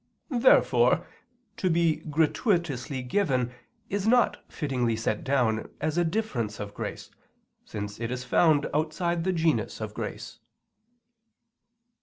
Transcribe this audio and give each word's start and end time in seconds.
Therefore 0.33 1.05
to 1.57 1.69
be 1.69 1.97
gratuitously 1.97 3.03
given 3.03 3.53
is 3.87 4.07
not 4.07 4.43
fittingly 4.51 4.95
set 4.95 5.23
down 5.23 5.69
as 5.79 5.95
a 5.95 6.03
difference 6.03 6.59
of 6.59 6.73
grace, 6.73 7.11
since 7.65 7.99
it 7.99 8.09
is 8.09 8.23
found 8.23 8.67
outside 8.73 9.23
the 9.25 9.31
genus 9.31 9.79
of 9.79 9.93
grace. 9.93 10.39